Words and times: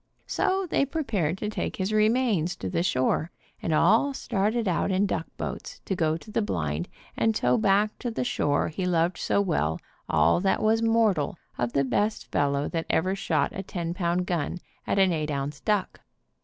So 0.25 0.65
they 0.67 0.83
prepared 0.83 1.37
to 1.37 1.49
bring 1.49 1.73
his 1.77 1.93
re 1.93 2.09
mains 2.09 2.55
to 2.55 2.71
the 2.71 2.81
shore, 2.81 3.29
and 3.61 3.71
all 3.71 4.15
started 4.15 4.67
out 4.67 4.89
in 4.89 5.05
duck 5.05 5.27
boats 5.37 5.79
to 5.85 5.95
go 5.95 6.17
to 6.17 6.31
the 6.31 6.41
blind 6.41 6.89
and 7.15 7.35
tow 7.35 7.55
back 7.55 7.99
to 7.99 8.09
the 8.09 8.23
shore 8.23 8.69
he 8.69 8.87
loved 8.87 9.19
so 9.19 9.41
well 9.41 9.79
all 10.09 10.39
that 10.39 10.63
was 10.63 10.81
mortal 10.81 11.37
of 11.55 11.73
the 11.73 11.83
best 11.83 12.31
fellow 12.31 12.67
that 12.69 12.87
ever 12.89 13.13
shot 13.13 13.51
a 13.53 13.61
ten 13.61 13.93
pound 13.93 14.25
gun 14.25 14.57
at 14.87 14.97
an 14.97 15.13
eight 15.13 15.29
ounce 15.29 15.59
duck. 15.59 16.01